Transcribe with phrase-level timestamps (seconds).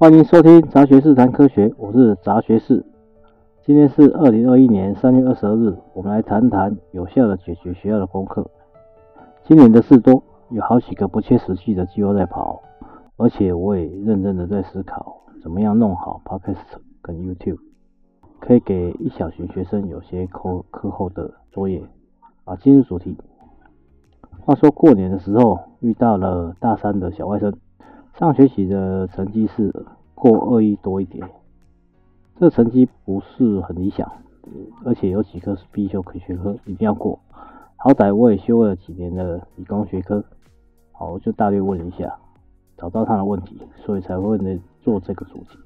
[0.00, 2.82] 欢迎收听杂学士谈科学，我是杂学士。
[3.62, 8.50] 今天是二零二一年三月二十二日，我们来谈谈有效的解决学校的功课。
[9.44, 12.62] 今年的事多，有好几个不切实际的计划在跑，
[13.18, 17.58] 而且我也认真的在思考，怎么样弄好 Podcast 跟 YouTube，
[18.38, 21.82] 可以给一小群学生有些课课后的作业。
[22.44, 23.18] 啊，进入主题。
[24.46, 27.52] 话说过年的时候遇到了大三的小外甥，
[28.18, 29.74] 上学期的成绩是
[30.14, 31.26] 过二一多一点，
[32.38, 34.10] 这成绩不是很理想，
[34.84, 37.18] 而且有几科是必修学科，一定要过。
[37.76, 40.22] 好歹我也修了几年的理工学科，
[40.92, 42.14] 好，我就大略问一下，
[42.76, 45.58] 找到他的问题，所以才会来做这个主题。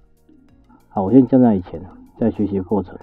[0.89, 1.83] 好，我先讲讲以前
[2.17, 2.97] 在学习过程，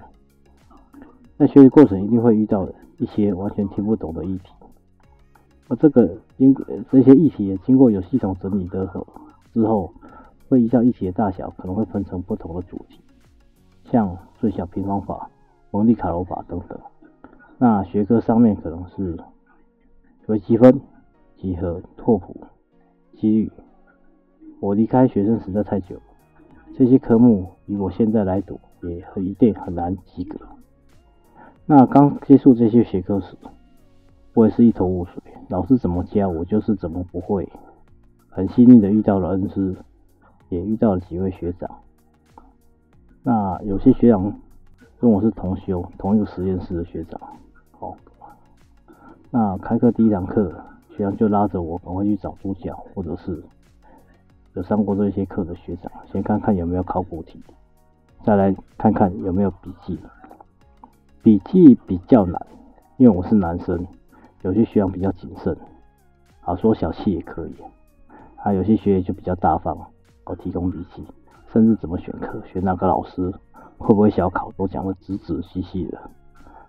[1.37, 2.65] 在学习过程一定会遇到
[2.99, 4.53] 一些完全听不懂的议题。
[5.67, 6.55] 而这个经
[6.89, 8.85] 这些议题也经过有系统整理的
[9.53, 9.93] 之后，
[10.49, 13.01] 会依照议题的大小，可能会分成不同的主题，
[13.85, 15.29] 像最小平方法、
[15.71, 16.79] 蒙地卡罗法等等。
[17.57, 19.19] 那学科上面可能是
[20.27, 20.79] 微积分、
[21.37, 22.35] 几何、拓扑、
[23.17, 23.51] 机率。
[24.59, 25.95] 我离开学生时代太久，
[26.77, 30.39] 这些科目以我现在来读，也一定很难及格。
[31.65, 33.35] 那刚接触这些学科时，
[34.33, 37.47] 我也是一头雾水，老师怎么教我就是怎么不会。
[38.33, 39.75] 很幸运的遇到了恩师，
[40.47, 41.69] 也遇到了几位学长。
[43.23, 44.33] 那有些学长
[44.97, 47.19] 跟我是同修，同一个实验室的学长。
[47.77, 47.93] 好，
[49.29, 50.49] 那开课第一堂课，
[50.95, 53.43] 学长就拉着我赶快去找主讲，或者是
[54.53, 57.43] 有上过这些课的学长，先看看有没有考古题，
[58.23, 59.99] 再来看看有没有笔记。
[61.21, 62.47] 笔记比较难，
[62.95, 63.85] 因为我是男生。
[64.43, 65.55] 有些学长比较谨慎，
[66.45, 67.53] 啊，说小气也可以。
[68.43, 69.77] 啊，有些学员就比较大方，
[70.25, 71.05] 哦，提供笔记，
[71.51, 73.31] 甚至怎么选课、选哪个老师、
[73.77, 75.99] 会不会小考，都讲得仔仔细细的，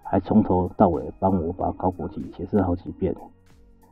[0.02, 3.14] 还从头到尾帮我把考古题解释好几遍。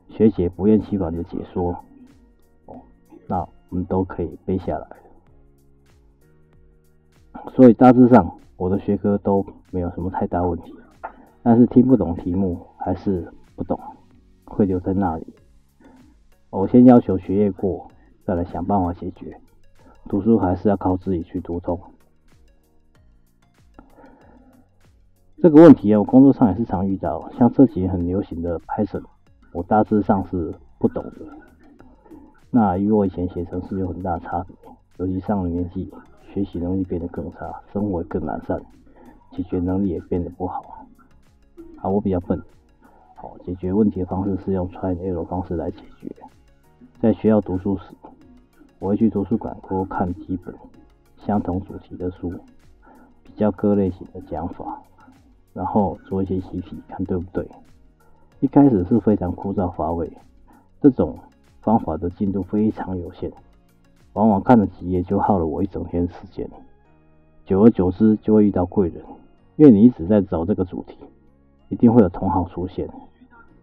[0.09, 1.73] 学姐不厌其烦的解说，
[2.67, 2.77] 哦，
[3.27, 4.87] 那我们都可以背下来。
[7.55, 10.75] 所以大致上，我的学科都没有什么太大问题，
[11.43, 13.33] 但是听不懂题目还是。
[13.57, 13.79] 不懂，
[14.47, 15.27] 会留在那里。
[16.51, 17.89] 我先要求学业过，
[18.25, 19.41] 再来想办法解决。
[20.09, 21.81] 读书还是要靠自己去读通。
[25.41, 27.31] 这个问题啊，我工作上也是常遇到。
[27.39, 29.05] 像这几年很流行的 Python，
[29.53, 31.15] 我大致上是不懂的。
[32.51, 34.57] 那与我以前写程式有很大差别，
[34.99, 35.89] 尤其上了年纪，
[36.33, 38.61] 学习能力变得更差，生活更懒散，
[39.31, 40.85] 解决能力也变得不好。
[41.77, 42.43] 啊，我比较笨。
[43.15, 46.13] 好，解决问题的方式是用 try and error 方式来解决。
[47.01, 47.95] 在学校读书时，
[48.79, 50.55] 我会去图书馆多看几本
[51.25, 52.31] 相同主题的书，
[53.23, 54.79] 比较各类型的讲法，
[55.55, 57.49] 然后做一些习题，看对不对。
[58.41, 60.13] 一开始是非常枯燥乏味，
[60.79, 61.19] 这种
[61.63, 63.33] 方法的进度非常有限，
[64.13, 66.47] 往往看了几页就耗了我一整天时间。
[67.47, 69.03] 久而久之，就会遇到贵人，
[69.57, 70.99] 因为你一直在找这个主题，
[71.71, 72.87] 一定会有同好出现。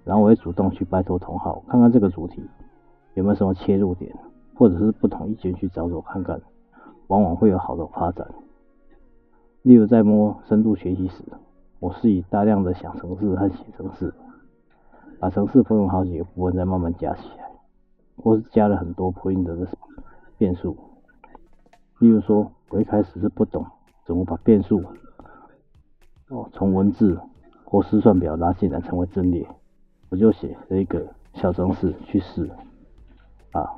[0.03, 2.41] 然后我会主动去拜托同好，看看这个主题
[3.17, 4.15] 有没有什么切入点，
[4.53, 6.39] 或者是不同意见去找找看看，
[7.07, 8.27] 往往会有好的发展。
[9.63, 11.23] 例如在摸深度学习时，
[11.79, 14.13] 我是以大量的想程式和写程式，
[15.19, 17.49] 把程式分为好几个部分再慢慢加起来，
[18.17, 19.67] 或是加了很多 print 的
[20.37, 20.77] 变数。
[21.97, 23.65] 例如说，我一开始是不懂
[24.05, 24.83] 怎么把变数
[26.29, 27.19] 哦从文字
[27.65, 29.47] 或试算表拉进来成为阵列。
[30.09, 31.03] 我就写了一个
[31.33, 32.47] 小程式去试，
[33.51, 33.69] 啊，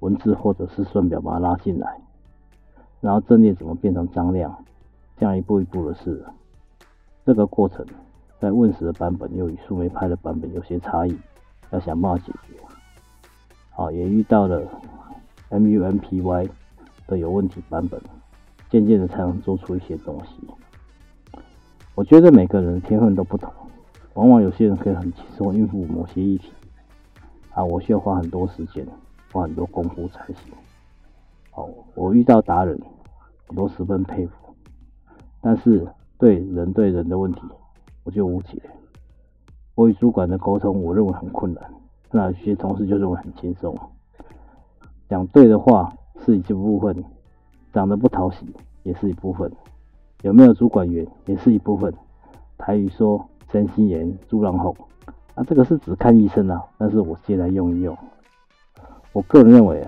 [0.00, 2.00] 文字或者是算表把它拉进来，
[3.00, 4.64] 然后阵列怎么变成张量，
[5.16, 6.24] 这样一步一步的试。
[7.24, 7.84] 这个过程
[8.38, 11.16] 在 Win10 的版本又与树莓派的版本有些差异，
[11.70, 12.54] 要想办法解决。
[13.70, 14.62] 好，也遇到了
[15.50, 16.48] MUMPY
[17.06, 18.00] 的有问题版本，
[18.70, 21.40] 渐渐的才能做出一些东西。
[21.94, 23.52] 我觉得每个人的天分都不同。
[24.14, 26.50] 往往有些人可以很轻松应付某些议题，
[27.52, 28.86] 啊，我需要花很多时间，
[29.36, 30.52] 花很多功夫才行。
[31.50, 32.80] 好，我遇到达人，
[33.48, 34.32] 我都十分佩服。
[35.42, 35.86] 但是
[36.16, 37.42] 对人对人的问题，
[38.04, 38.58] 我就无解。
[39.74, 41.62] 我与主管的沟通，我认为很困难。
[42.10, 43.78] 那有些同事就认为很轻松。
[45.10, 45.92] 讲对的话
[46.24, 47.04] 是一部分，
[47.74, 48.46] 长得不讨喜
[48.84, 49.52] 也是一部分。
[50.22, 51.92] 有没有主管缘也是一部分。
[52.56, 53.22] 台语说。
[53.48, 54.76] 真心言，猪狼吼，
[55.36, 57.96] 啊，这个是只看医生啊，但是我借来用一用。
[59.16, 59.80] 我个人认为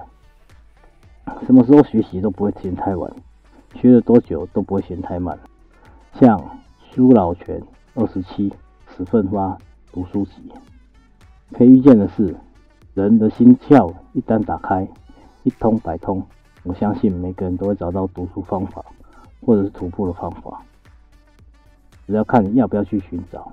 [1.27, 3.13] 啊，什么时候学习都不会嫌太晚，
[3.75, 5.39] 学了多久都不会嫌太慢。
[6.15, 6.43] 像
[6.81, 7.63] 苏老泉
[7.95, 8.51] 二十七
[8.97, 9.59] 十奋发
[9.93, 10.51] 读书集，
[11.53, 12.35] 可以预见的是，
[12.95, 14.89] 人的心窍一旦打开，
[15.43, 16.25] 一通百通。
[16.63, 18.83] 我相信每个人都会找到读书方法，
[19.45, 20.63] 或者是突破的方法，
[22.07, 23.53] 只要看你要不要去寻找，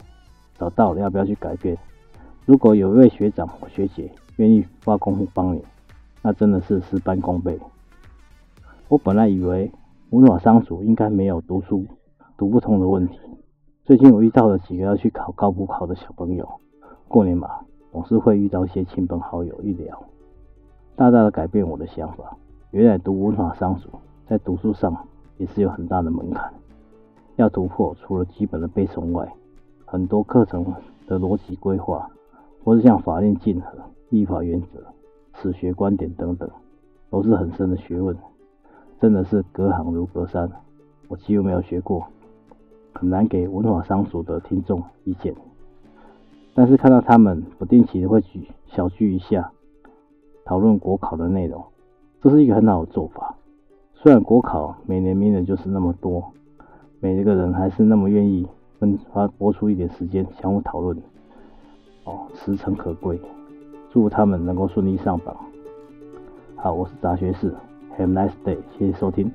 [0.57, 1.77] 找到了要不要去改变。
[2.45, 5.63] 如果有一位学长或学姐愿意花功夫帮你，
[6.21, 7.57] 那真的是事半功倍。
[8.89, 9.71] 我本来以为
[10.09, 11.85] 文法商组应该没有读书
[12.37, 13.19] 读不通的问题，
[13.85, 16.47] 最近我遇到了几个要去考高普考的小朋友，
[17.07, 17.49] 过年嘛，
[17.91, 20.03] 总是会遇到一些亲朋好友一聊，
[20.95, 22.35] 大大的改变我的想法。
[22.71, 23.89] 原来读文法商组
[24.27, 26.53] 在读书上也是有很大的门槛，
[27.37, 29.33] 要突破除了基本的背诵外，
[29.85, 30.65] 很多课程
[31.07, 32.09] 的逻辑规划，
[32.65, 33.79] 或是像法令进合、
[34.09, 34.83] 立法原则、
[35.33, 36.49] 史学观点等等，
[37.09, 38.15] 都是很深的学问，
[38.99, 40.49] 真的是隔行如隔山。
[41.07, 42.05] 我几乎没有学过，
[42.93, 45.35] 很难给文法商组的听众意见。
[46.53, 49.51] 但是看到他们不定期的会聚小聚一下，
[50.45, 51.63] 讨论国考的内容。
[52.21, 53.35] 这是一个很好的做法。
[53.93, 56.31] 虽然国考每年名额就是那么多，
[56.99, 58.47] 每一个人还是那么愿意
[58.79, 60.97] 分发拨出一点时间相互讨论，
[62.05, 63.19] 哦，实诚可贵。
[63.95, 65.33] 祝他们能够顺利上榜。
[66.57, 67.55] 好，我是杂学士
[67.97, 69.31] ，Have a nice day，谢谢收听。